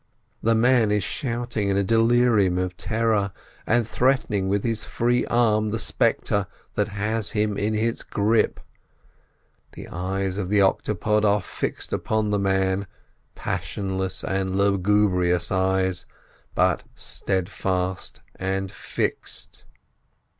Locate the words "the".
0.41-0.55, 5.69-5.77, 9.73-9.87, 10.49-10.59, 12.31-12.39